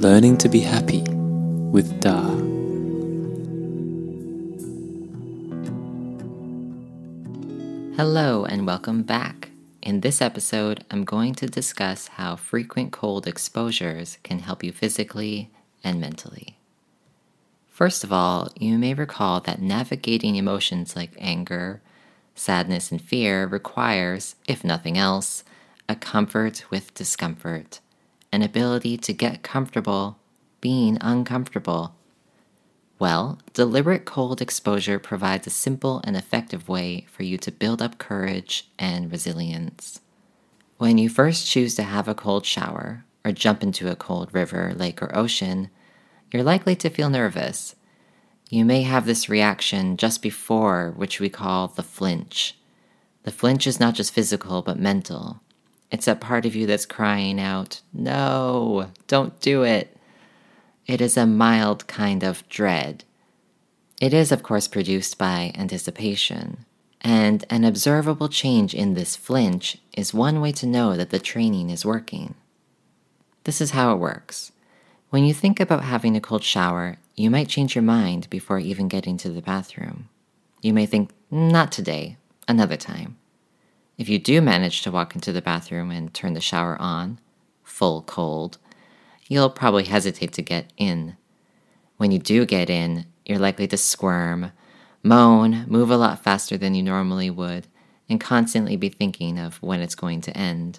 [0.00, 1.02] Learning to be happy
[1.70, 2.20] with Da.
[7.96, 9.50] Hello and welcome back.
[9.82, 15.50] In this episode, I'm going to discuss how frequent cold exposures can help you physically
[15.82, 16.58] and mentally.
[17.68, 21.80] First of all, you may recall that navigating emotions like anger,
[22.34, 25.44] sadness, and fear requires, if nothing else,
[25.88, 27.80] a comfort with discomfort
[28.32, 30.18] an ability to get comfortable
[30.60, 31.94] being uncomfortable.
[32.98, 37.98] Well, deliberate cold exposure provides a simple and effective way for you to build up
[37.98, 40.00] courage and resilience.
[40.76, 44.72] When you first choose to have a cold shower or jump into a cold river,
[44.76, 45.70] lake, or ocean,
[46.32, 47.74] you're likely to feel nervous.
[48.48, 52.56] You may have this reaction just before, which we call the flinch.
[53.22, 55.40] The flinch is not just physical but mental.
[55.90, 59.96] It's that part of you that's crying out, No, don't do it.
[60.86, 63.04] It is a mild kind of dread.
[64.00, 66.64] It is, of course, produced by anticipation.
[67.02, 71.70] And an observable change in this flinch is one way to know that the training
[71.70, 72.34] is working.
[73.44, 74.52] This is how it works.
[75.10, 78.86] When you think about having a cold shower, you might change your mind before even
[78.86, 80.08] getting to the bathroom.
[80.62, 82.16] You may think, not today,
[82.46, 83.18] another time.
[83.98, 87.18] If you do manage to walk into the bathroom and turn the shower on,
[87.64, 88.58] full cold,
[89.26, 91.16] you'll probably hesitate to get in.
[91.96, 94.52] When you do get in, you're likely to squirm,
[95.02, 97.66] moan, move a lot faster than you normally would,
[98.08, 100.78] and constantly be thinking of when it's going to end.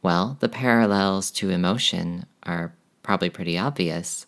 [0.00, 2.72] Well, the parallels to emotion are
[3.04, 4.26] probably pretty obvious.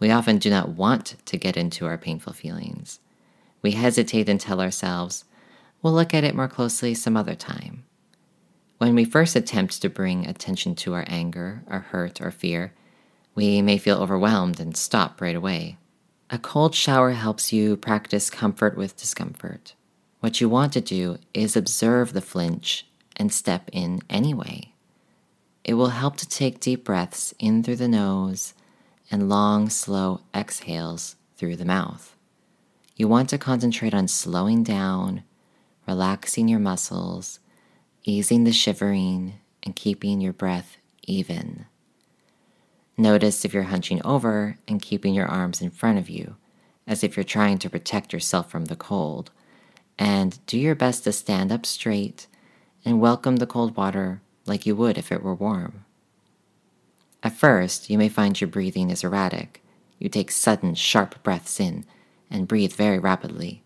[0.00, 2.98] We often do not want to get into our painful feelings.
[3.62, 5.24] We hesitate and tell ourselves,
[5.80, 7.84] We'll look at it more closely some other time.
[8.78, 12.72] When we first attempt to bring attention to our anger, our hurt, or fear,
[13.34, 15.78] we may feel overwhelmed and stop right away.
[16.30, 19.74] A cold shower helps you practice comfort with discomfort.
[20.20, 22.86] What you want to do is observe the flinch
[23.16, 24.72] and step in anyway.
[25.68, 28.54] It will help to take deep breaths in through the nose
[29.10, 32.16] and long, slow exhales through the mouth.
[32.96, 35.24] You want to concentrate on slowing down
[35.86, 37.38] relaxing your muscles,
[38.02, 41.66] easing the shivering, and keeping your breath even.
[42.96, 46.36] Notice if you're hunching over and keeping your arms in front of you,
[46.86, 49.30] as if you're trying to protect yourself from the cold,
[49.98, 52.26] and do your best to stand up straight
[52.86, 55.84] and welcome the cold water like you would if it were warm.
[57.22, 59.62] At first, you may find your breathing is erratic.
[59.98, 61.84] You take sudden, sharp breaths in
[62.30, 63.64] and breathe very rapidly.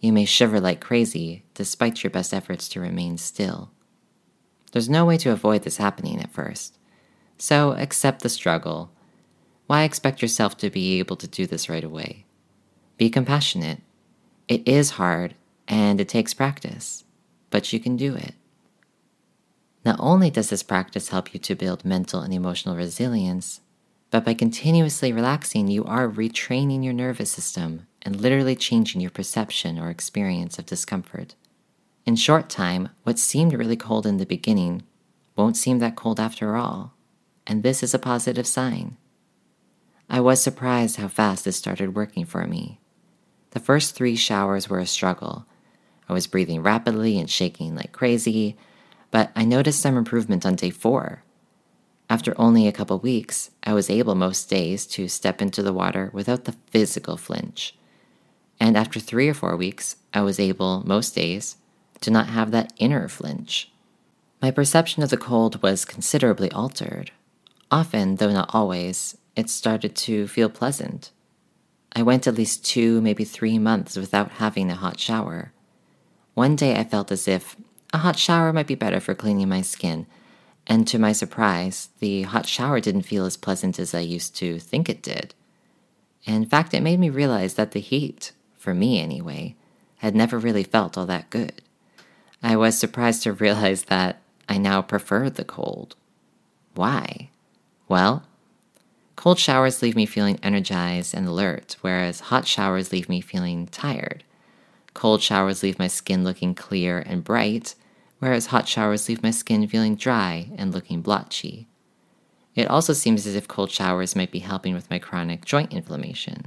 [0.00, 3.70] You may shiver like crazy despite your best efforts to remain still.
[4.72, 6.78] There's no way to avoid this happening at first.
[7.38, 8.90] So accept the struggle.
[9.66, 12.24] Why expect yourself to be able to do this right away?
[12.96, 13.80] Be compassionate.
[14.48, 15.34] It is hard
[15.68, 17.04] and it takes practice,
[17.50, 18.34] but you can do it.
[19.88, 23.62] Not only does this practice help you to build mental and emotional resilience,
[24.10, 29.78] but by continuously relaxing, you are retraining your nervous system and literally changing your perception
[29.78, 31.36] or experience of discomfort.
[32.04, 34.82] In short time, what seemed really cold in the beginning
[35.36, 36.92] won't seem that cold after all,
[37.46, 38.98] and this is a positive sign.
[40.10, 42.78] I was surprised how fast this started working for me.
[43.52, 45.46] The first three showers were a struggle.
[46.10, 48.58] I was breathing rapidly and shaking like crazy,
[49.10, 51.22] but I noticed some improvement on day four.
[52.10, 56.10] After only a couple weeks, I was able most days to step into the water
[56.12, 57.74] without the physical flinch.
[58.58, 61.56] And after three or four weeks, I was able, most days,
[62.00, 63.70] to not have that inner flinch.
[64.40, 67.10] My perception of the cold was considerably altered.
[67.70, 71.10] Often, though not always, it started to feel pleasant.
[71.92, 75.52] I went at least two, maybe three months without having a hot shower.
[76.34, 77.56] One day I felt as if
[77.92, 80.06] a hot shower might be better for cleaning my skin,
[80.66, 84.58] and to my surprise, the hot shower didn't feel as pleasant as I used to
[84.58, 85.34] think it did.
[86.24, 89.54] In fact, it made me realize that the heat for me anyway,
[89.98, 91.62] had never really felt all that good.
[92.42, 95.96] I was surprised to realize that I now preferred the cold.
[96.74, 97.30] Why?
[97.88, 98.24] Well,
[99.16, 104.24] cold showers leave me feeling energized and alert, whereas hot showers leave me feeling tired.
[104.98, 107.76] Cold showers leave my skin looking clear and bright,
[108.18, 111.68] whereas hot showers leave my skin feeling dry and looking blotchy.
[112.56, 116.46] It also seems as if cold showers might be helping with my chronic joint inflammation.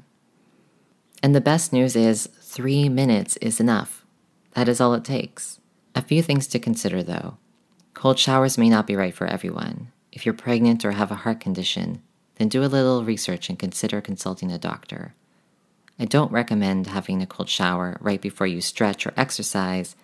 [1.23, 4.05] And the best news is three minutes is enough.
[4.55, 5.61] That is all it takes.
[5.95, 7.37] A few things to consider though.
[7.93, 9.93] Cold showers may not be right for everyone.
[10.11, 12.01] If you're pregnant or have a heart condition,
[12.35, 15.15] then do a little research and consider consulting a doctor.
[16.01, 19.95] I don't recommend having a cold shower right before you stretch or exercise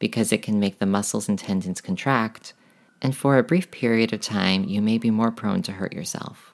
[0.00, 2.52] because it can make the muscles and tendons contract,
[3.00, 6.52] and for a brief period of time, you may be more prone to hurt yourself.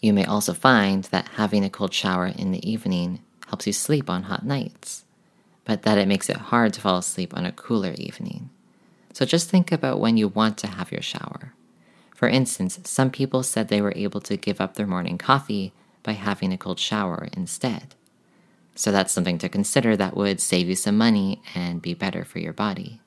[0.00, 4.08] You may also find that having a cold shower in the evening helps you sleep
[4.08, 5.04] on hot nights,
[5.66, 8.48] but that it makes it hard to fall asleep on a cooler evening.
[9.12, 11.52] So just think about when you want to have your shower.
[12.16, 16.12] For instance, some people said they were able to give up their morning coffee by
[16.12, 17.94] having a cold shower instead.
[18.74, 22.40] So that's something to consider that would save you some money and be better for
[22.40, 23.00] your body.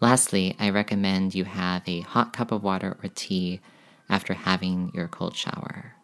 [0.00, 3.60] Lastly, I recommend you have a hot cup of water or tea
[4.08, 5.94] after having your cold shower.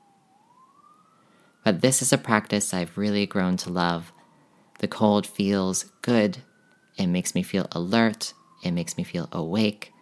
[1.65, 4.13] But this is a practice I've really grown to love.
[4.81, 6.39] The cold feels good,
[6.97, 9.93] it makes me feel alert, it makes me feel awake,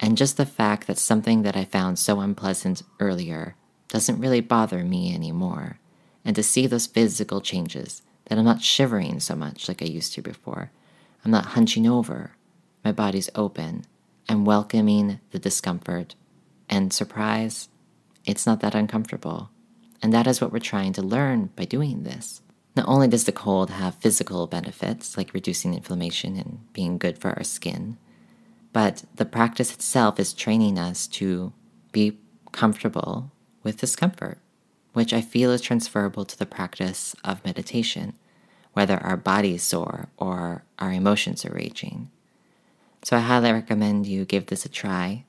[0.00, 3.56] and just the fact that something that I found so unpleasant earlier
[3.88, 5.78] doesn't really bother me anymore
[6.24, 10.14] and to see those physical changes, that I'm not shivering so much like I used
[10.14, 10.70] to before.
[11.24, 12.32] I'm not hunching over.
[12.84, 13.84] My body's open.
[14.28, 16.14] I'm welcoming the discomfort.
[16.68, 17.68] And surprise,
[18.24, 19.50] it's not that uncomfortable.
[20.02, 22.40] And that is what we're trying to learn by doing this.
[22.74, 27.30] Not only does the cold have physical benefits, like reducing inflammation and being good for
[27.30, 27.98] our skin,
[28.72, 31.52] but the practice itself is training us to
[31.92, 32.18] be
[32.52, 33.30] comfortable
[33.62, 34.38] with discomfort
[34.92, 38.14] which I feel is transferable to the practice of meditation,
[38.72, 42.10] whether our body is sore or our emotions are raging.
[43.02, 45.24] So I highly recommend you give this a try.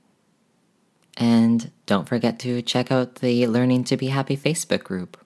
[1.18, 5.18] And don't forget to check out the Learning to Be Happy Facebook group